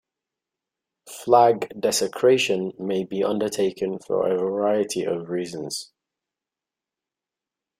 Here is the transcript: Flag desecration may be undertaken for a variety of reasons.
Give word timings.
Flag 1.07 1.79
desecration 1.79 2.71
may 2.79 3.03
be 3.03 3.23
undertaken 3.23 3.99
for 3.99 4.27
a 4.31 4.35
variety 4.35 5.03
of 5.03 5.29
reasons. 5.29 5.91